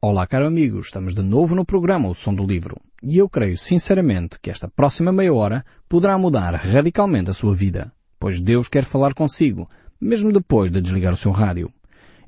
[0.00, 2.76] Olá, caro amigo, estamos de novo no programa O Som do Livro.
[3.02, 7.90] E eu creio sinceramente que esta próxima meia hora poderá mudar radicalmente a sua vida,
[8.16, 9.68] pois Deus quer falar consigo,
[10.00, 11.72] mesmo depois de desligar o seu rádio.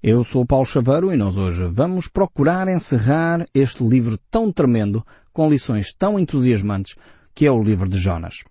[0.02, 5.48] Eu sou Paulo Chaveiro e nós hoje vamos procurar encerrar este livro tão tremendo, com
[5.48, 6.96] lições tão entusiasmantes,
[7.34, 8.44] que é o livro de Jonas.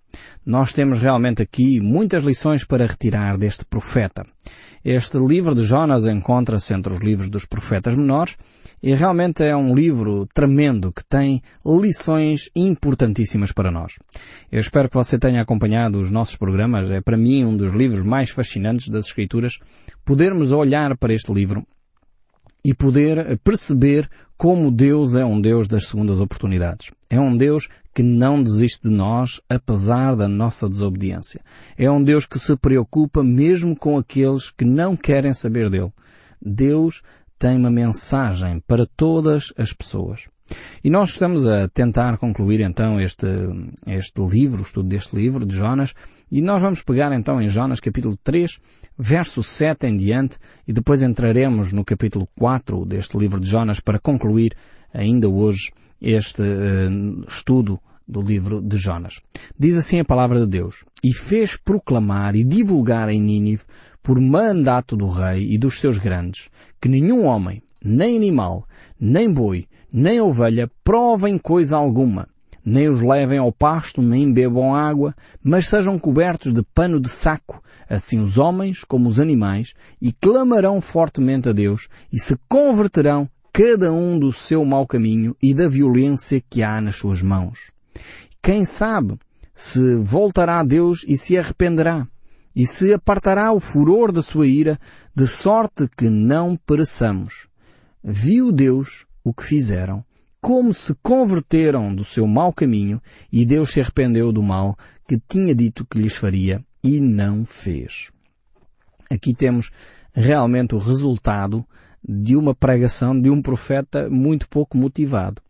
[0.44, 4.24] Nós temos realmente aqui muitas lições para retirar deste profeta.
[4.84, 8.36] Este livro de Jonas encontra-se entre os livros dos profetas menores
[8.82, 13.92] e realmente é um livro tremendo que tem lições importantíssimas para nós.
[14.50, 16.90] Eu espero que você tenha acompanhado os nossos programas.
[16.90, 19.58] É para mim um dos livros mais fascinantes das Escrituras
[20.04, 21.66] podermos olhar para este livro
[22.64, 24.08] e poder perceber
[24.40, 26.90] como Deus é um Deus das segundas oportunidades.
[27.10, 31.42] É um Deus que não desiste de nós apesar da nossa desobediência.
[31.76, 35.92] É um Deus que se preocupa mesmo com aqueles que não querem saber dele.
[36.40, 37.02] Deus
[37.38, 40.26] tem uma mensagem para todas as pessoas.
[40.82, 43.26] E nós estamos a tentar concluir então este,
[43.86, 45.92] este livro, o estudo deste livro de Jonas,
[46.32, 48.58] e nós vamos pegar então em Jonas capítulo 3,
[48.98, 53.98] verso 7 em diante, e depois entraremos no capítulo 4 deste livro de Jonas para
[53.98, 54.56] concluir
[54.90, 57.78] ainda hoje este uh, estudo
[58.08, 59.20] do livro de Jonas.
[59.58, 63.64] Diz assim a palavra de Deus, e fez proclamar e divulgar em Nínive,
[64.02, 66.48] por mandato do rei e dos seus grandes,
[66.80, 68.66] que nenhum homem, nem animal,
[68.98, 72.28] nem boi, nem ovelha provem coisa alguma,
[72.64, 77.62] nem os levem ao pasto, nem bebam água, mas sejam cobertos de pano de saco,
[77.88, 83.92] assim os homens como os animais, e clamarão fortemente a Deus, e se converterão cada
[83.92, 87.72] um do seu mau caminho e da violência que há nas suas mãos.
[88.42, 89.18] Quem sabe
[89.54, 92.06] se voltará a Deus e se arrependerá,
[92.54, 94.78] e se apartará o furor da sua ira,
[95.14, 97.48] de sorte que não pereçamos.
[98.02, 100.04] Viu Deus o que fizeram,
[100.40, 105.54] como se converteram do seu mau caminho, e Deus se arrependeu do mal que tinha
[105.54, 108.10] dito que lhes faria, e não fez.
[109.10, 109.70] Aqui temos
[110.12, 111.64] realmente o resultado
[112.02, 115.42] de uma pregação de um profeta muito pouco motivado.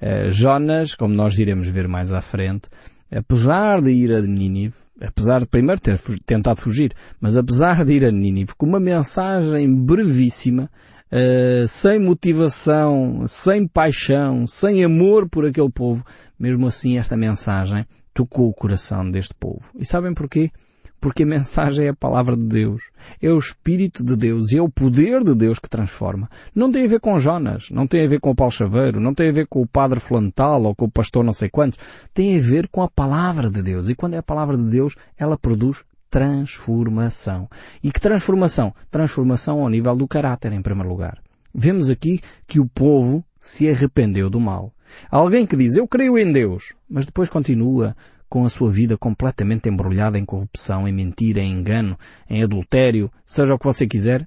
[0.00, 2.68] Uh, Jonas, como nós iremos ver mais à frente,
[3.10, 8.04] apesar de ir a Nínive, apesar de primeiro ter tentado fugir, mas apesar de ir
[8.04, 10.70] a Nínive com uma mensagem brevíssima,
[11.12, 16.04] uh, sem motivação, sem paixão, sem amor por aquele povo,
[16.38, 19.70] mesmo assim esta mensagem tocou o coração deste povo.
[19.78, 20.50] E sabem porquê?
[20.98, 22.82] Porque a mensagem é a palavra de Deus.
[23.20, 26.28] É o Espírito de Deus e é o poder de Deus que transforma.
[26.54, 29.14] Não tem a ver com Jonas, não tem a ver com o Paulo Chaveiro, não
[29.14, 31.78] tem a ver com o Padre Flantal ou com o Pastor não sei quantos.
[32.14, 33.88] Tem a ver com a palavra de Deus.
[33.88, 35.84] E quando é a palavra de Deus, ela produz
[36.16, 37.46] transformação.
[37.84, 38.74] E que transformação?
[38.90, 41.22] Transformação ao nível do caráter, em primeiro lugar.
[41.54, 44.72] Vemos aqui que o povo se arrependeu do mal.
[45.10, 47.94] Alguém que diz, eu creio em Deus, mas depois continua
[48.30, 51.98] com a sua vida completamente embrulhada em corrupção, em mentira, em engano,
[52.30, 54.26] em adultério, seja o que você quiser,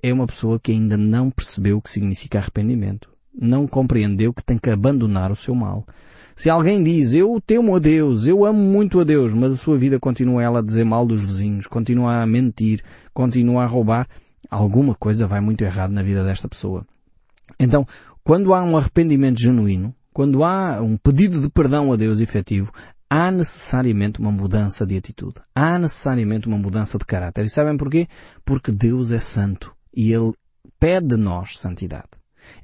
[0.00, 3.10] é uma pessoa que ainda não percebeu o que significa arrependimento.
[3.34, 5.84] Não compreendeu que tem que abandonar o seu mal.
[6.36, 9.78] Se alguém diz, eu temo a Deus, eu amo muito a Deus, mas a sua
[9.78, 14.06] vida continua ela a dizer mal dos vizinhos, continua a mentir, continua a roubar,
[14.50, 16.86] alguma coisa vai muito errado na vida desta pessoa.
[17.58, 17.86] Então,
[18.22, 22.70] quando há um arrependimento genuíno, quando há um pedido de perdão a Deus efetivo,
[23.08, 25.40] há necessariamente uma mudança de atitude.
[25.54, 27.46] Há necessariamente uma mudança de caráter.
[27.46, 28.08] E sabem porquê?
[28.44, 30.34] Porque Deus é santo e Ele
[30.78, 32.10] pede de nós santidade.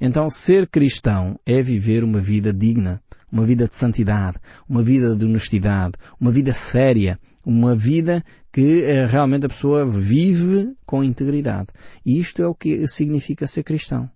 [0.00, 4.38] Então, ser cristão é viver uma vida digna, uma vida de santidade,
[4.68, 8.22] uma vida de honestidade, uma vida séria, uma vida
[8.52, 11.68] que eh, realmente a pessoa vive com integridade.
[12.04, 14.10] E isto é o que significa ser cristão.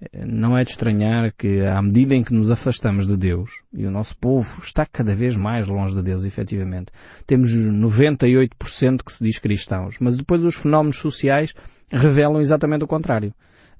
[0.00, 3.86] Eh, não é de estranhar que à medida em que nos afastamos de Deus, e
[3.86, 6.90] o nosso povo está cada vez mais longe de Deus, efetivamente,
[7.26, 11.54] temos 98% que se diz cristãos, mas depois os fenómenos sociais
[11.90, 13.32] revelam exatamente o contrário.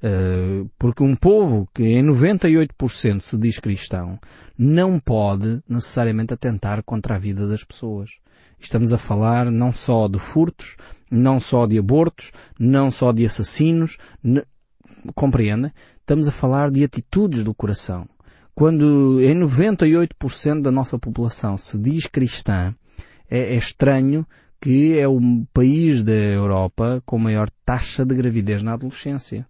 [0.05, 4.19] Eh, porque um povo que em 98% se diz cristão
[4.59, 8.11] não pode necessariamente atentar contra a vida das pessoas.
[8.59, 10.77] Estamos a falar não só de furtos,
[11.09, 13.97] não só de abortos, não só de assassinos,
[15.15, 15.73] compreende?
[16.01, 18.09] Estamos a falar de atitudes do coração.
[18.55, 22.75] Quando em 98% da nossa população se diz cristã,
[23.31, 24.27] é, é estranho
[24.61, 25.21] que é o
[25.53, 29.47] país da Europa com maior taxa de gravidez na adolescência.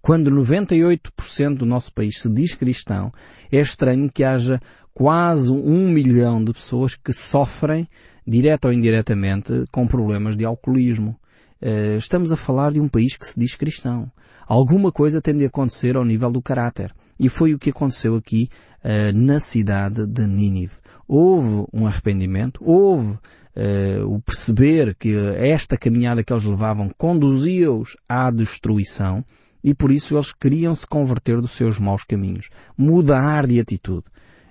[0.00, 3.12] Quando 98% do nosso país se diz cristão,
[3.50, 4.60] é estranho que haja
[4.94, 7.88] quase um milhão de pessoas que sofrem,
[8.26, 11.16] direta ou indiretamente, com problemas de alcoolismo.
[11.60, 14.10] Eh, estamos a falar de um país que se diz cristão.
[14.48, 16.94] Alguma coisa tem de acontecer ao nível do caráter.
[17.20, 18.48] E foi o que aconteceu aqui
[18.82, 20.76] uh, na cidade de Nínive.
[21.06, 28.30] Houve um arrependimento, houve uh, o perceber que esta caminhada que eles levavam conduzia-os à
[28.30, 29.22] destruição
[29.62, 34.04] e por isso eles queriam se converter dos seus maus caminhos, mudar de atitude.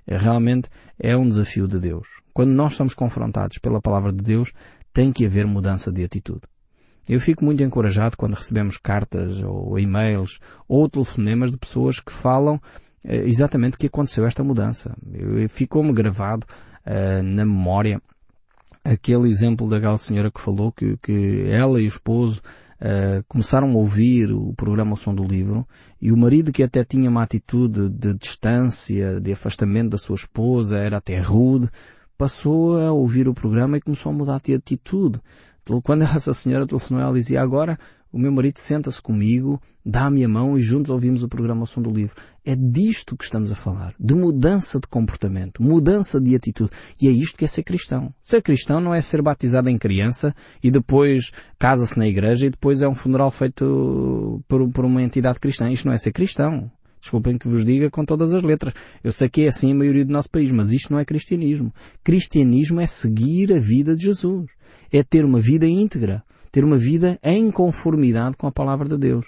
[0.06, 0.69] É, realmente
[1.00, 2.07] é um desafio de Deus.
[2.33, 4.54] Quando nós somos confrontados pela palavra de Deus,
[4.94, 6.42] tem que haver mudança de atitude.
[7.07, 12.60] Eu fico muito encorajado quando recebemos cartas ou e-mails ou telefonemas de pessoas que falam
[13.03, 14.94] eh, exatamente que aconteceu esta mudança.
[15.50, 16.45] Ficou-me gravado
[16.86, 18.01] uh, na memória
[18.83, 22.42] aquele exemplo daquela senhora que falou que, que ela e o esposo
[22.81, 25.68] uh, começaram a ouvir o programa O Som do Livro
[26.01, 30.77] e o marido que até tinha uma atitude de distância, de afastamento da sua esposa,
[30.77, 31.69] era até rude,
[32.18, 35.19] passou a ouvir o programa e começou a mudar de atitude.
[35.63, 37.77] Então, quando essa senhora telefonou, ela dizia, agora
[38.18, 41.84] o meu marido senta-se comigo, dá-me a mão e juntos ouvimos o programa ao som
[41.84, 42.16] do livro.
[42.44, 43.94] É disto que estamos a falar.
[44.00, 46.72] De mudança de comportamento, mudança de atitude.
[47.00, 48.12] E é isto que é ser cristão.
[48.24, 52.81] Ser cristão não é ser batizado em criança e depois casa-se na igreja e depois
[52.81, 55.70] é um funeral feito por, por uma entidade cristã.
[55.70, 56.72] Isto não é ser cristão.
[57.00, 58.74] Desculpem que vos diga com todas as letras.
[59.04, 61.72] Eu sei que é assim a maioria do nosso país, mas isto não é cristianismo.
[62.04, 64.48] Cristianismo é seguir a vida de Jesus.
[64.92, 66.24] É ter uma vida íntegra.
[66.52, 69.26] Ter uma vida em conformidade com a palavra de Deus.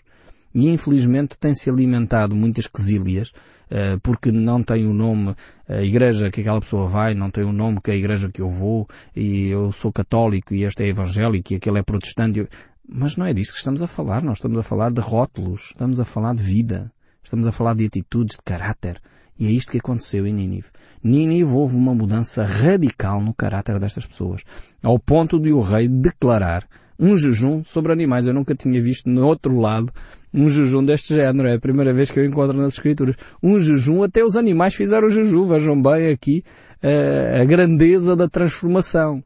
[0.54, 3.32] E infelizmente tem-se alimentado muitas quesílias,
[3.70, 5.36] eh, porque não tem o nome,
[5.68, 8.50] a igreja que aquela pessoa vai, não tem o nome que a igreja que eu
[8.50, 12.48] vou, e eu sou católico e este é evangélico e aquele é protestante.
[12.92, 14.24] Mas não é disso que estamos a falar.
[14.24, 15.70] Nós estamos a falar de rótulos.
[15.70, 16.92] Estamos a falar de vida.
[17.24, 19.00] Estamos a falar de atitudes, de caráter.
[19.38, 20.70] E é isto que aconteceu em Nínive.
[21.04, 24.44] Nínive houve uma mudança radical no caráter destas pessoas.
[24.82, 26.68] Ao ponto de o rei declarar
[27.00, 28.28] um jejum sobre animais.
[28.28, 29.92] Eu nunca tinha visto no outro lado
[30.34, 31.48] um jejum deste género.
[31.48, 33.16] É a primeira vez que eu encontro nas escrituras.
[33.42, 35.48] Um jejum, até os animais fizeram jejum.
[35.48, 36.44] Vejam bem aqui
[36.84, 39.24] uh, a grandeza da transformação.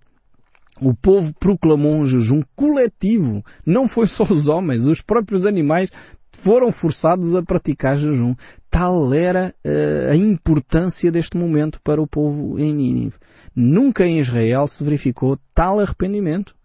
[0.82, 3.44] O povo proclamou um jejum coletivo.
[3.66, 5.90] Não foi só os homens, os próprios animais
[6.32, 8.36] foram forçados a praticar jejum.
[8.70, 13.16] Tal era uh, a importância deste momento para o povo em Nínive.
[13.56, 16.56] Nunca em Israel se verificou tal arrependimento.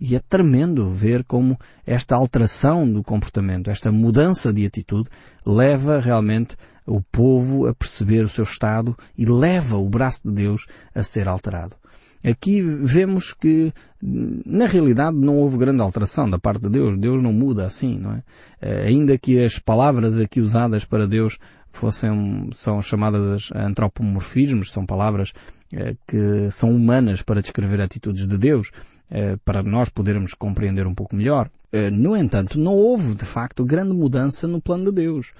[0.00, 5.08] E é tremendo ver como esta alteração do comportamento, esta mudança de atitude,
[5.44, 6.56] leva realmente
[6.86, 11.28] o povo a perceber o seu estado e leva o braço de Deus a ser
[11.28, 11.76] alterado.
[12.24, 13.72] Aqui vemos que,
[14.02, 16.98] na realidade, não houve grande alteração da parte de Deus.
[16.98, 18.22] Deus não muda assim, não é?
[18.60, 21.38] Eh, ainda que as palavras aqui usadas para Deus
[21.72, 25.32] fossem, são chamadas antropomorfismos, são palavras
[25.72, 28.70] eh, que são humanas para descrever atitudes de Deus,
[29.10, 31.50] eh, para nós podermos compreender um pouco melhor.
[31.92, 35.34] No entanto, não houve, de facto, grande mudança no plano de Deus.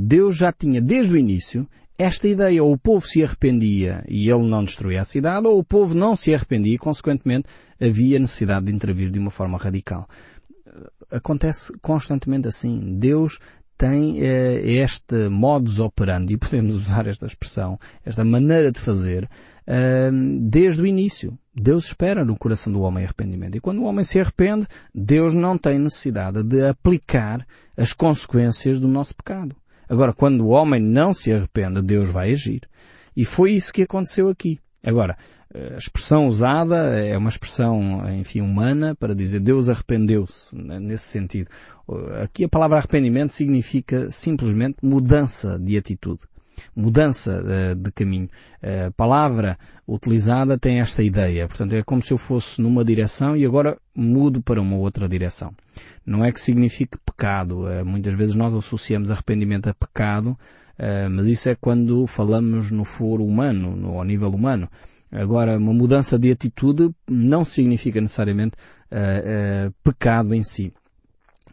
[0.00, 1.64] Deus já tinha, desde o início,
[1.96, 5.64] esta ideia, ou o povo se arrependia e ele não destruía a cidade, ou o
[5.64, 7.46] povo não se arrependia e, consequentemente,
[7.80, 10.08] havia necessidade de intervir de uma forma radical.
[11.10, 12.98] Acontece constantemente assim.
[12.98, 13.38] Deus
[13.80, 19.26] tem eh, este modus operandi, podemos usar esta expressão, esta maneira de fazer,
[19.66, 21.38] eh, desde o início.
[21.54, 23.56] Deus espera no coração do homem arrependimento.
[23.56, 28.86] E quando o homem se arrepende, Deus não tem necessidade de aplicar as consequências do
[28.86, 29.56] nosso pecado.
[29.88, 32.68] Agora, quando o homem não se arrepende, Deus vai agir.
[33.16, 34.60] E foi isso que aconteceu aqui.
[34.84, 35.16] Agora,
[35.52, 41.50] a expressão usada é uma expressão, enfim, humana para dizer Deus arrependeu-se, né, nesse sentido.
[42.22, 46.20] Aqui a palavra arrependimento significa simplesmente mudança de atitude,
[46.74, 48.28] mudança eh, de caminho.
[48.62, 53.44] A palavra utilizada tem esta ideia, portanto é como se eu fosse numa direção e
[53.44, 55.52] agora mudo para uma outra direção
[56.10, 57.68] não é que signifique pecado.
[57.68, 60.36] Eh, muitas vezes nós associamos arrependimento a pecado,
[60.78, 64.68] eh, mas isso é quando falamos no foro humano, no, ao nível humano.
[65.12, 68.56] Agora, uma mudança de atitude não significa necessariamente
[69.82, 70.72] pecado em si.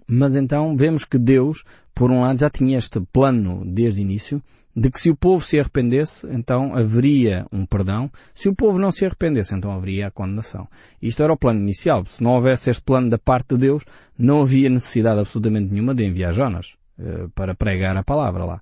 [0.07, 4.41] Mas então vemos que Deus, por um lado, já tinha este plano desde o início,
[4.73, 8.11] de que se o povo se arrependesse, então haveria um perdão.
[8.33, 10.67] Se o povo não se arrependesse, então haveria a condenação.
[11.01, 12.05] Isto era o plano inicial.
[12.05, 13.83] Se não houvesse este plano da parte de Deus,
[14.17, 18.61] não havia necessidade absolutamente nenhuma de enviar Jonas uh, para pregar a palavra lá.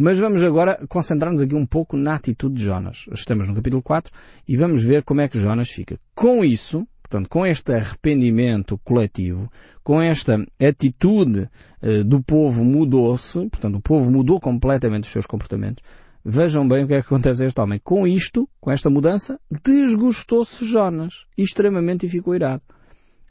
[0.00, 3.06] Mas vamos agora concentrar-nos aqui um pouco na atitude de Jonas.
[3.12, 4.12] Estamos no capítulo 4
[4.46, 5.98] e vamos ver como é que Jonas fica.
[6.14, 9.50] Com isso, Portanto, com este arrependimento coletivo,
[9.82, 11.48] com esta atitude
[11.82, 15.82] uh, do povo mudou-se, portanto, o povo mudou completamente os seus comportamentos,
[16.22, 17.80] vejam bem o que é que acontece a este homem.
[17.82, 22.62] Com isto, com esta mudança, desgostou-se Jonas extremamente e ficou irado.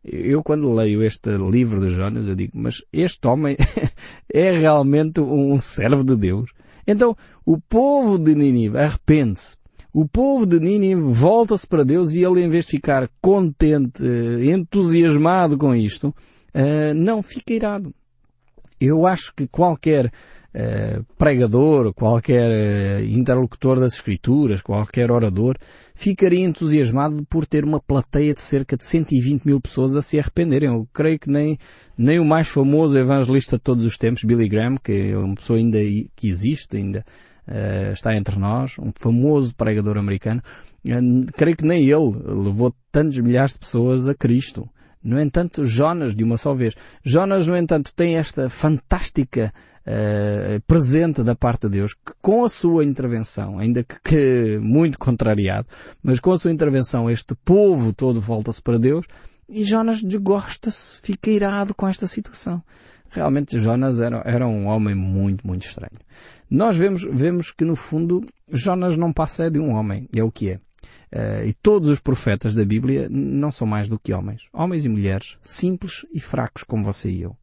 [0.04, 3.56] Eu quando leio este livro de Jonas, eu digo, mas este homem
[4.34, 6.50] é realmente um servo de Deus.
[6.88, 7.16] Então,
[7.46, 9.58] o povo de Nínive arrepende-se.
[9.94, 14.04] O povo de Nínive volta-se para Deus e ele, em vez de ficar contente,
[14.54, 16.14] entusiasmado com isto,
[16.54, 17.94] eh, não fica irado.
[18.80, 25.58] Eu acho que qualquer uh, pregador, qualquer interlocutor das Escrituras, qualquer orador,
[25.96, 30.70] ficaria entusiasmado por ter uma plateia de cerca de 120 mil pessoas a se arrependerem.
[30.70, 31.58] Eu creio que nem,
[31.98, 35.58] nem o mais famoso evangelista de todos os tempos, Billy Graham, que é uma pessoa
[35.58, 35.80] ainda
[36.16, 37.04] que existe, ainda
[37.48, 40.42] uh, está entre nós, um famoso pregador americano,
[41.36, 44.70] creio que nem ele levou tantos milhares de pessoas a Cristo.
[45.04, 46.76] No entanto, Jonas, de uma só vez.
[47.04, 49.54] Jonas, no entanto, tem esta fantástica
[49.88, 55.00] uh, presente da parte de Deus, que com a sua intervenção, ainda que, que muito
[55.00, 55.68] contrariado,
[56.04, 59.06] mas com a sua intervenção este povo todo volta-se para Deus
[59.50, 62.62] e Jonas desgosta-se, fica irado com esta situação.
[63.10, 65.98] Realmente Jonas era, era um homem muito, muito estranho.
[66.50, 70.52] Nós vemos, vemos que no fundo Jonas não passa de um homem, é o que
[70.52, 70.60] é.
[71.10, 74.48] Uh, e todos os profetas da Bíblia não são mais do que homens.
[74.54, 77.36] Homens e mulheres, simples e fracos como você e eu.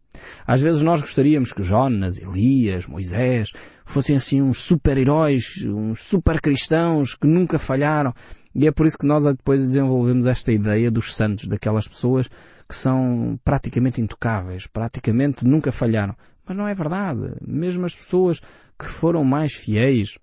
[0.46, 3.52] Às vezes nós gostaríamos que Jonas, Elias, Moisés
[3.84, 8.14] fossem assim uns super-heróis, uns super-cristãos que nunca falharam.
[8.54, 12.28] E é por isso que nós depois desenvolvemos esta ideia dos santos, daquelas pessoas
[12.68, 16.14] que são praticamente intocáveis, praticamente nunca falharam.
[16.46, 17.34] Mas não é verdade.
[17.46, 18.40] Mesmo as pessoas
[18.78, 20.18] que foram mais fiéis,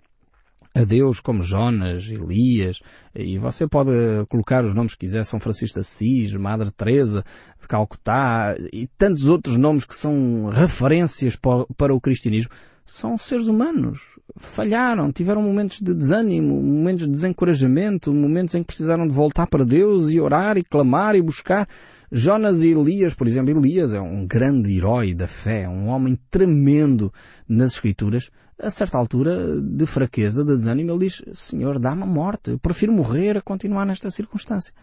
[0.73, 2.79] a Deus como Jonas, Elias,
[3.13, 3.91] e você pode
[4.29, 7.23] colocar os nomes que quiser, São Francisco de Assis, Madre Teresa
[7.59, 12.51] de Calcutá e tantos outros nomes que são referências para o cristianismo,
[12.85, 14.01] são seres humanos.
[14.37, 19.65] Falharam, tiveram momentos de desânimo, momentos de desencorajamento, momentos em que precisaram de voltar para
[19.65, 21.67] Deus e orar e clamar e buscar.
[22.11, 27.13] Jonas e Elias, por exemplo, Elias é um grande herói da fé, um homem tremendo
[27.47, 28.29] nas Escrituras.
[28.59, 32.91] A certa altura de fraqueza, de desânimo, ele diz, Senhor, dá-me a morte, eu prefiro
[32.91, 34.73] morrer a continuar nesta circunstância.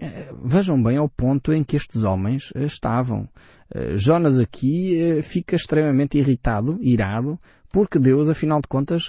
[0.00, 3.28] Eh, vejam bem ao ponto em que estes homens eh, estavam.
[3.74, 7.38] Eh, Jonas aqui fica extremamente irritado, irado,
[7.72, 9.08] porque Deus, afinal de contas,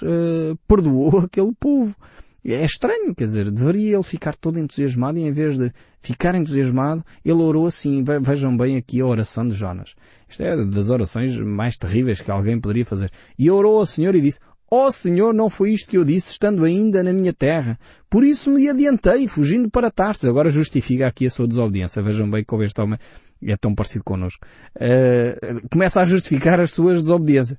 [0.66, 1.94] perdoou aquele povo.
[2.44, 5.70] É estranho, quer dizer, deveria ele ficar todo entusiasmado e em vez de
[6.00, 8.02] ficar entusiasmado, ele orou assim.
[8.22, 9.94] Vejam bem aqui a oração de Jonas.
[10.28, 13.10] Isto é das orações mais terríveis que alguém poderia fazer.
[13.38, 14.40] E orou ao Senhor e disse,
[14.72, 17.76] Ó oh, Senhor, não foi isto que eu disse, estando ainda na minha terra.
[18.08, 20.28] Por isso me adiantei, fugindo para Tarsis.
[20.28, 22.00] Agora justifica aqui a sua desobediência.
[22.00, 22.96] Vejam bem como este homem
[23.42, 24.46] é tão parecido connosco.
[24.76, 27.58] Uh, começa a justificar as suas desobediências.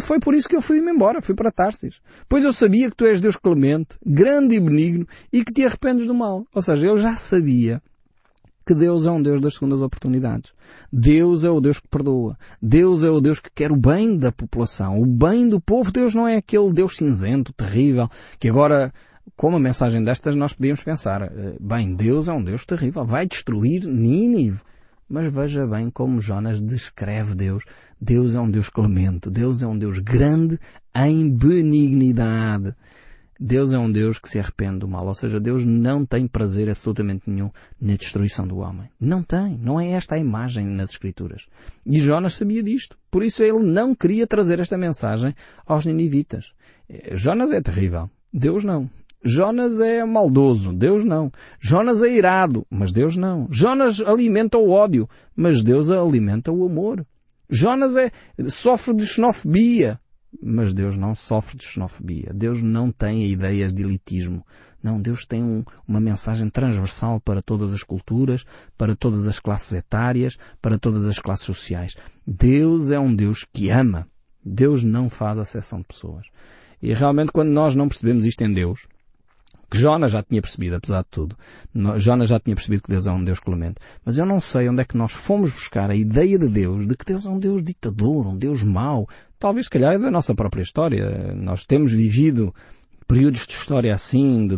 [0.00, 2.00] Foi, por isso que eu fui-me embora, fui para Tarsis.
[2.26, 6.06] Pois eu sabia que tu és Deus clemente, grande e benigno, e que te arrependes
[6.06, 6.46] do mal.
[6.54, 7.82] Ou seja, ele já sabia
[8.68, 10.52] que Deus é um Deus das segundas oportunidades.
[10.92, 12.36] Deus é o Deus que perdoa.
[12.60, 15.90] Deus é o Deus que quer o bem da população, o bem do povo.
[15.90, 18.92] Deus não é aquele Deus cinzento, terrível, que agora,
[19.34, 23.26] com uma mensagem destas, nós podíamos pensar, eh, bem, Deus é um Deus terrível, vai
[23.26, 24.60] destruir Nínive.
[25.08, 27.64] Mas veja bem como Jonas descreve Deus.
[27.98, 29.30] Deus é um Deus clemente.
[29.30, 30.58] Deus é um Deus grande
[30.94, 32.74] em benignidade.
[33.40, 35.06] Deus é um Deus que se arrepende do mal.
[35.06, 38.90] Ou seja, Deus não tem prazer absolutamente nenhum na destruição do homem.
[39.00, 39.56] Não tem.
[39.56, 41.46] Não é esta a imagem nas Escrituras.
[41.86, 42.98] E Jonas sabia disto.
[43.10, 46.52] Por isso ele não queria trazer esta mensagem aos ninivitas.
[46.88, 48.10] Eh, Jonas é terrível.
[48.32, 48.90] Deus não.
[49.24, 51.30] Jonas é maldoso, Deus não.
[51.60, 53.48] Jonas é irado, mas Deus não.
[53.50, 57.04] Jonas alimenta o ódio, mas Deus alimenta o amor.
[57.50, 58.12] Jonas é,
[58.48, 59.98] sofre de xenofobia,
[60.42, 62.32] mas Deus não sofre de xenofobia.
[62.34, 64.44] Deus não tem ideias de elitismo.
[64.82, 68.44] Não, Deus tem um, uma mensagem transversal para todas as culturas,
[68.76, 71.96] para todas as classes etárias, para todas as classes sociais.
[72.26, 74.06] Deus é um Deus que ama.
[74.44, 76.26] Deus não faz acessão de pessoas.
[76.80, 78.86] E realmente quando nós não percebemos isto em Deus,
[79.70, 81.36] que Jonas já tinha percebido, apesar de tudo.
[81.98, 83.76] Jonas já tinha percebido que Deus é um Deus clemente.
[84.04, 86.96] Mas eu não sei onde é que nós fomos buscar a ideia de Deus, de
[86.96, 89.06] que Deus é um Deus ditador, um Deus mau.
[89.38, 91.32] Talvez, se calhar, da nossa própria história.
[91.34, 92.52] Nós temos vivido
[93.08, 94.56] períodos de história assim, de,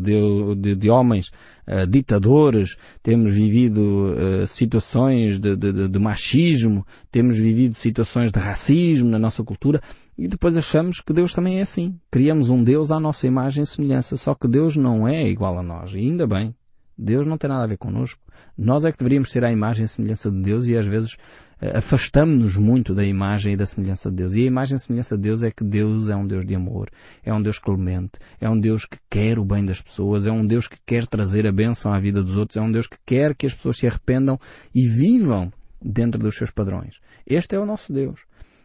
[0.56, 1.30] de, de homens
[1.68, 3.80] uh, ditadores, temos vivido
[4.12, 9.80] uh, situações de, de, machismo, temos vivido situações de racismo na nossa cultura
[10.18, 11.96] e depois achamos que Deus também é assim.
[12.10, 15.62] Criamos um Deus à nossa imagem e semelhança, só que Deus não é igual a
[15.62, 16.52] nós, e ainda bem.
[16.98, 18.20] Deus não tem nada a ver connosco.
[18.58, 21.16] Nós é que deveríamos ser a imagem e semelhança de Deus e às vezes
[21.60, 24.34] afastamos-nos muito da imagem e da semelhança de Deus.
[24.34, 26.90] E a imagem e semelhança de Deus é que Deus é um Deus de amor,
[27.22, 30.46] é um Deus clemente, é um Deus que quer o bem das pessoas, é um
[30.46, 33.34] Deus que quer trazer a bênção à vida dos outros, é um Deus que quer
[33.34, 34.38] que as pessoas se arrependam
[34.74, 35.52] e vivam
[35.82, 37.00] dentro dos seus padrões.
[37.26, 38.20] Este é o nosso Deus.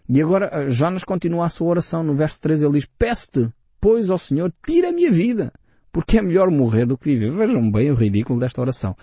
[0.07, 2.03] E agora Jonas continua a sua oração.
[2.03, 3.49] No verso 13 ele diz, Peste,
[3.81, 5.51] pois, ao Senhor, tira a minha vida,
[5.91, 7.31] porque é melhor morrer do que viver.
[7.31, 8.95] Vejam bem o ridículo desta oração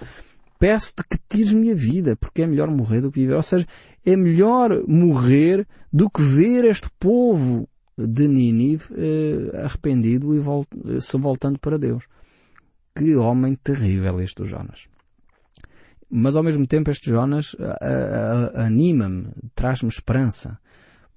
[0.62, 3.34] peço-te que tires minha vida, porque é melhor morrer do que viver.
[3.34, 3.66] Ou seja,
[4.06, 10.68] é melhor morrer do que ver este povo de Nínive eh, arrependido e volt
[11.00, 12.04] se voltando para Deus.
[12.94, 14.86] Que homem terrível este Jonas.
[16.08, 17.56] Mas ao mesmo tempo este Jonas
[18.54, 20.60] anima-me, traz-me esperança.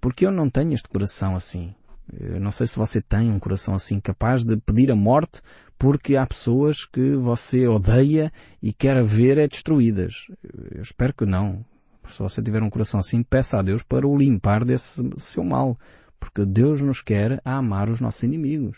[0.01, 1.75] Porque eu não tenho este coração assim.
[2.11, 5.39] Eu não sei se você tem um coração assim capaz de pedir a morte
[5.77, 10.27] porque há pessoas que você odeia e quer ver é destruídas.
[10.71, 11.65] Eu espero que não.
[12.07, 15.77] Se você tiver um coração assim, peça a Deus para o limpar desse seu mal.
[16.19, 18.77] Porque Deus nos quer a amar os nossos inimigos.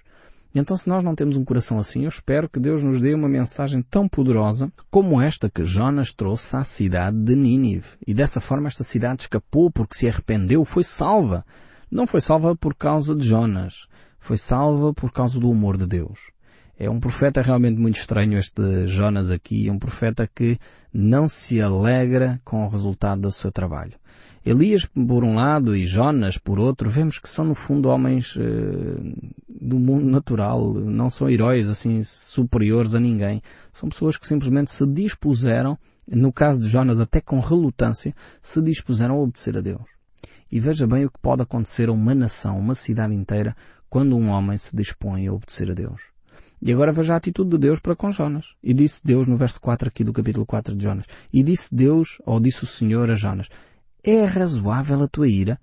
[0.55, 3.29] Então se nós não temos um coração assim, eu espero que Deus nos dê uma
[3.29, 7.89] mensagem tão poderosa como esta que Jonas trouxe à cidade de Nínive.
[8.07, 11.45] E dessa forma esta cidade escapou porque se arrependeu, foi salva.
[11.91, 13.87] Não foi salva por causa de Jonas.
[14.19, 16.31] Foi salva por causa do amor de Deus.
[16.79, 20.59] É um profeta realmente muito estranho este Jonas aqui, um profeta que
[20.93, 23.93] não se alegra com o resultado do seu trabalho.
[24.45, 29.41] Elias por um lado e Jonas por outro, vemos que são no fundo homens eh,
[29.49, 33.41] do mundo natural, não são heróis assim superiores a ninguém.
[33.73, 39.15] São pessoas que simplesmente se dispuseram, no caso de Jonas até com relutância, se dispuseram
[39.15, 39.81] a obedecer a Deus.
[40.51, 43.55] E veja bem o que pode acontecer a uma nação, uma cidade inteira,
[43.89, 46.16] quando um homem se dispõe a obedecer a Deus.
[46.61, 48.55] E agora veja a atitude de Deus para com Jonas.
[48.63, 51.05] E disse Deus no verso 4 aqui do capítulo 4 de Jonas.
[51.31, 53.49] E disse Deus, ou disse o Senhor a Jonas,
[54.03, 55.59] é razoável a tua ira?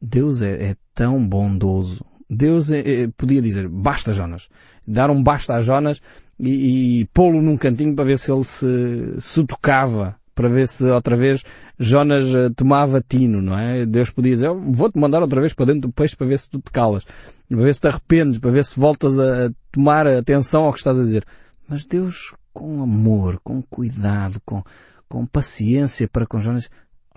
[0.00, 2.04] Deus é, é tão bondoso.
[2.30, 4.48] Deus é, é, podia dizer, basta Jonas.
[4.86, 6.00] Dar um basta a Jonas
[6.38, 10.84] e, e pô-lo num cantinho para ver se ele se, se tocava para ver se
[10.84, 11.42] outra vez
[11.78, 13.86] Jonas eh, tomava tino, não é?
[13.86, 16.58] Deus podia dizer, vou-te mandar outra vez para dentro do peixe para ver se tu
[16.58, 17.04] te calas,
[17.48, 20.98] para ver se te arrependes, para ver se voltas a tomar atenção ao que estás
[20.98, 21.24] a dizer.
[21.68, 24.62] Mas Deus, com amor, com cuidado, com,
[25.08, 26.68] com paciência para com Jonas,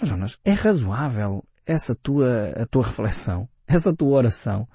[0.01, 4.67] oh, Jonas, é razoável essa tua, a tua reflexão, essa tua oração,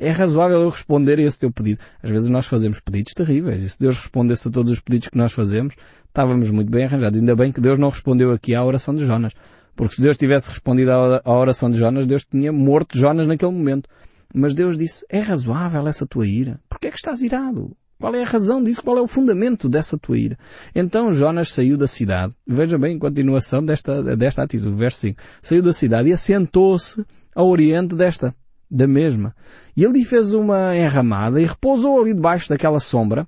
[0.00, 1.82] é razoável eu responder a esse teu pedido.
[2.02, 3.64] Às vezes nós fazemos pedidos terríveis.
[3.64, 5.74] E se Deus respondesse a todos os pedidos que nós fazemos,
[6.08, 7.18] estávamos muito bem arranjados.
[7.18, 9.32] Ainda bem que Deus não respondeu aqui à oração de Jonas.
[9.76, 13.88] Porque se Deus tivesse respondido à oração de Jonas, Deus tinha morto Jonas naquele momento.
[14.34, 16.60] Mas Deus disse, é razoável essa tua ira?
[16.68, 17.76] Porquê é que estás irado?
[18.00, 18.82] Qual é a razão disso?
[18.82, 20.38] Qual é o fundamento dessa tua ira?
[20.74, 22.34] Então Jonas saiu da cidade.
[22.46, 25.20] Veja bem a continuação desta, desta atitude, verso 5.
[25.42, 28.34] Saiu da cidade e assentou-se ao oriente desta
[28.70, 29.34] da mesma.
[29.76, 33.26] E ele fez uma enramada e repousou ali debaixo daquela sombra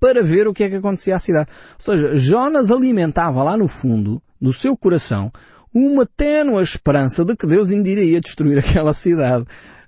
[0.00, 1.48] para ver o que é que acontecia à cidade.
[1.74, 5.32] Ou seja, Jonas alimentava lá no fundo, no seu coração,
[5.72, 9.44] uma ténua esperança de que Deus ainda iria destruir aquela cidade.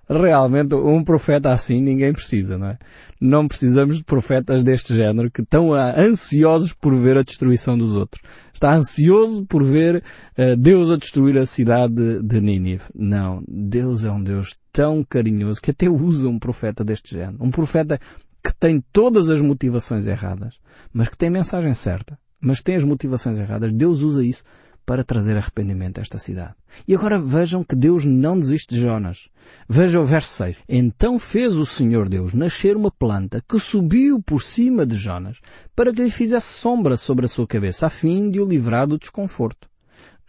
[0.08, 2.78] Realmente, um profeta assim ninguém precisa, não é?
[3.20, 8.22] Não precisamos de profetas deste género que estão ansiosos por ver a destruição dos outros.
[8.54, 10.02] Está ansioso por ver
[10.36, 12.84] uh, Deus a destruir a cidade de, de Nínive.
[12.94, 13.42] Não.
[13.46, 17.36] Deus é um Deus tão carinhoso que até usa um profeta deste género.
[17.40, 18.00] Um profeta
[18.48, 20.54] que tem todas as motivações erradas,
[20.90, 23.74] mas que tem mensagem certa, mas tem as motivações erradas.
[23.74, 24.42] Deus usa isso
[24.86, 26.54] para trazer arrependimento a esta cidade.
[26.86, 29.28] E agora vejam que Deus não desiste de Jonas.
[29.68, 30.56] Veja o verso 6.
[30.66, 35.40] Então fez o Senhor Deus nascer uma planta que subiu por cima de Jonas
[35.76, 38.98] para que lhe fizesse sombra sobre a sua cabeça, a fim de o livrar do
[38.98, 39.68] desconforto.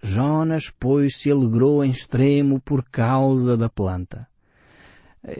[0.03, 4.27] Jonas, pois, se alegrou em extremo por causa da planta.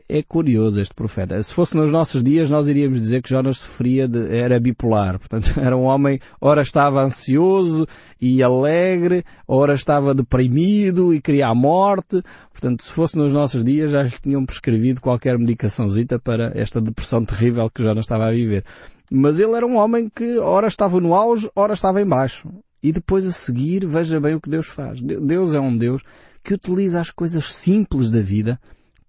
[0.10, 1.42] É curioso este profeta.
[1.42, 5.18] Se fosse nos nossos dias, nós iríamos dizer que Jonas sofria de, era bipolar.
[5.18, 7.88] Portanto, era um homem, ora estava ansioso
[8.20, 12.22] e alegre, ora estava deprimido e queria a morte.
[12.52, 17.24] Portanto, se fosse nos nossos dias, já lhe tinham prescrevido qualquer medicaçãozita para esta depressão
[17.24, 18.66] terrível que Jonas estava a viver.
[19.10, 22.50] Mas ele era um homem que ora estava no auge, ora estava em baixo.
[22.84, 25.00] E depois a seguir, veja bem o que Deus faz.
[25.02, 26.04] Deus é um Deus
[26.44, 28.60] que utiliza as coisas simples da vida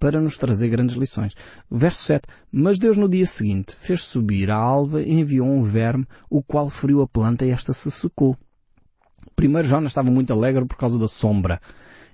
[0.01, 1.37] para nos trazer grandes lições.
[1.71, 2.27] Verso 7.
[2.51, 6.71] Mas Deus no dia seguinte fez subir a alva e enviou um verme, o qual
[6.71, 8.37] feriu a planta e esta se secou.
[9.37, 11.61] Primeiro Jonas estava muito alegre por causa da sombra.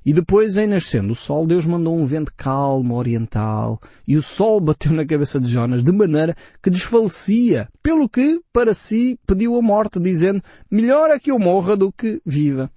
[0.05, 4.61] E depois, em nascendo o sol, Deus mandou um vento calmo, oriental, e o sol
[4.61, 9.62] bateu na cabeça de Jonas de maneira que desfalecia, pelo que, para si, pediu a
[9.62, 12.70] morte, dizendo, melhor é que eu morra do que viva.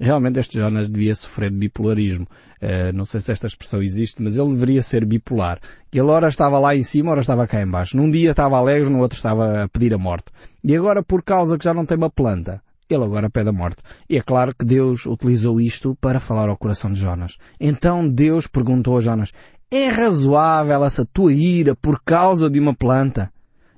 [0.00, 2.26] Realmente este Jonas devia sofrer de bipolarismo.
[2.62, 5.60] Uh, não sei se esta expressão existe, mas ele deveria ser bipolar.
[5.92, 7.98] Ele ora estava lá em cima, ora estava cá em baixo.
[7.98, 10.32] Num dia estava alegre, no outro estava a pedir a morte.
[10.64, 13.82] E agora, por causa que já não tem uma planta, ele agora pede a morte.
[14.08, 17.36] E é claro que Deus utilizou isto para falar ao coração de Jonas.
[17.60, 19.32] Então Deus perguntou a Jonas,
[19.70, 23.30] é razoável essa tua ira por causa de uma planta?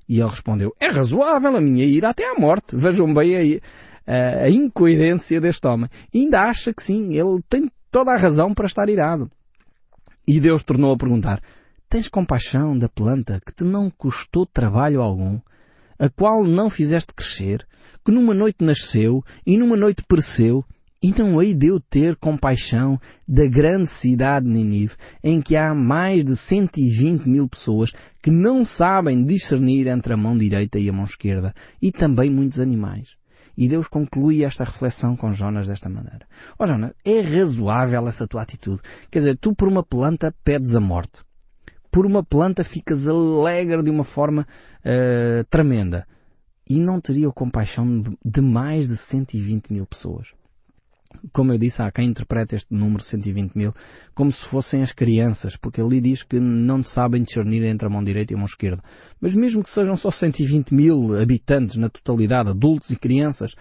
[0.09, 2.77] E ele respondeu, é razoável a minha ira até à morte.
[2.77, 3.61] Vejam bem aí
[4.07, 5.89] a, a incoerência deste homem.
[6.13, 9.31] E ainda acha que sim, ele tem toda a razão para estar irado.
[10.27, 11.41] E Deus tornou a perguntar,
[11.89, 15.39] tens compaixão da planta que te não custou trabalho algum,
[15.99, 17.67] a qual não fizeste crescer,
[18.05, 20.65] que numa noite nasceu e numa noite pereceu,
[21.03, 25.75] e não hei de eu ter compaixão da grande cidade de Ninive, em que há
[25.75, 30.93] mais de 120 mil pessoas que não sabem discernir entre a mão direita e a
[30.93, 33.17] mão esquerda, e também muitos animais.
[33.57, 36.27] E Deus conclui esta reflexão com Jonas desta maneira.
[36.59, 38.81] Ó oh, Jonas, é razoável essa tua atitude.
[39.11, 41.23] Quer dizer, tu por uma planta pedes a morte.
[41.91, 44.47] Por uma planta ficas alegre de uma forma
[44.81, 46.07] uh, tremenda.
[46.69, 50.33] E não teria compaixão de mais de 120 mil pessoas
[51.33, 53.73] como eu disse, há quem interprete este número 120 mil
[54.15, 58.03] como se fossem as crianças, porque ali diz que não sabem discernir entre a mão
[58.03, 58.83] direita e a mão esquerda.
[59.21, 63.55] Mas mesmo que sejam só 120 mil habitantes na totalidade, adultos e crianças,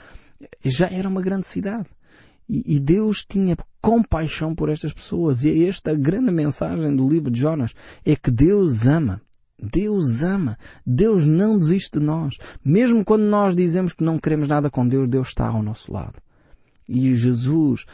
[0.64, 1.88] já era uma grande cidade.
[2.50, 5.44] E, e Deus tinha compaixão por estas pessoas.
[5.46, 7.74] E é esta a grande mensagem do livro de Jonas.
[8.06, 9.22] É que Deus ama.
[9.58, 10.58] Deus ama.
[10.86, 12.36] Deus não desiste de nós.
[12.64, 16.20] Mesmo quando nós dizemos que não queremos nada com Deus, Deus está ao nosso lado.
[16.88, 17.86] E Jesus,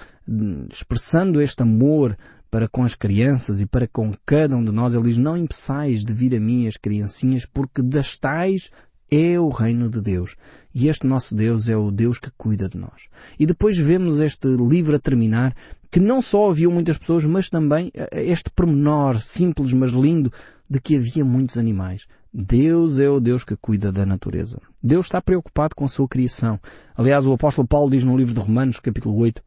[0.70, 2.18] expressando este amor
[2.50, 6.04] para com as crianças e para com cada um de nós, ele diz, não impeçais
[6.04, 8.72] de vir a mim as criancinhas, porque das tais
[9.10, 10.36] é o reino de Deus.
[10.74, 13.10] E este nosso Deus é o Deus que cuida de nós.
[13.40, 15.56] E depois vemos este livro a terminar,
[15.90, 20.32] que não só havia muitas pessoas, mas também eh, este pormenor simples, mas lindo,
[20.70, 22.06] de que havia muitos animais.
[22.34, 24.62] Deus é o Deus que cuida da natureza.
[24.84, 26.60] Deus está preocupado com a sua criação.
[26.96, 29.42] Aliás, o apóstolo Paulo diz no livro de Romanos, capítulo 8,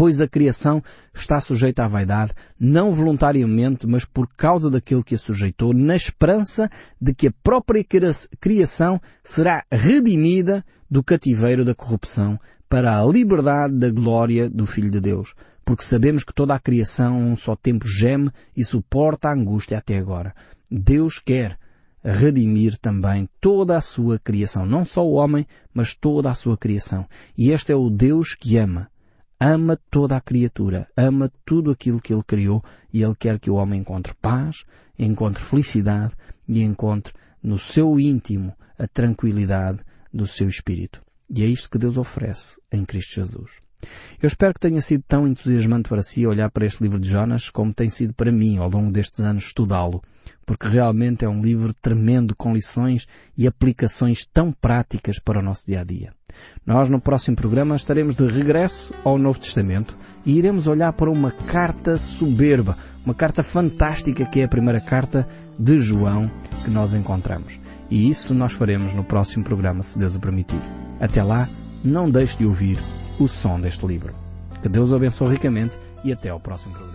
[0.00, 0.82] Pois a criação
[1.12, 6.70] está sujeita à vaidade, não voluntariamente, mas por causa daquele que a sujeitou, na esperança
[6.98, 7.84] de que a própria
[8.40, 15.02] criação será redimida do cativeiro da corrupção para a liberdade da glória do Filho de
[15.02, 15.34] Deus.
[15.66, 19.98] Porque sabemos que toda a criação um só tempo geme e suporta a angústia até
[19.98, 20.34] agora.
[20.70, 21.58] Deus quer
[22.02, 24.64] redimir também toda a sua criação.
[24.64, 27.06] Não só o homem, mas toda a sua criação.
[27.36, 28.89] E este é o Deus que ama.
[29.40, 30.86] Ama toda a criatura.
[30.96, 34.64] Ama tudo aquilo que Ele criou e Ele quer que o homem encontre paz,
[34.98, 36.14] encontre felicidade
[36.46, 39.80] e encontre no seu íntimo a tranquilidade
[40.12, 41.02] do seu espírito.
[41.28, 43.60] E é isto que Deus oferece em Cristo Jesus.
[44.20, 47.48] Eu espero que tenha sido tão entusiasmante para si olhar para este livro de Jonas
[47.48, 50.02] como tem sido para mim ao longo destes anos estudá-lo
[50.50, 55.64] porque realmente é um livro tremendo com lições e aplicações tão práticas para o nosso
[55.64, 56.12] dia a dia.
[56.66, 61.30] Nós no próximo programa estaremos de regresso ao Novo Testamento e iremos olhar para uma
[61.30, 65.26] carta soberba, uma carta fantástica que é a primeira carta
[65.58, 66.30] de João
[66.64, 67.58] que nós encontramos.
[67.90, 70.60] E isso nós faremos no próximo programa, se Deus o permitir.
[71.00, 71.48] Até lá,
[71.82, 72.78] não deixe de ouvir
[73.18, 74.14] o som deste livro.
[74.62, 76.89] Que Deus o abençoe ricamente e até ao próximo programa.